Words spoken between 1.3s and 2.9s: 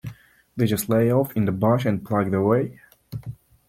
in the bush and plugged away.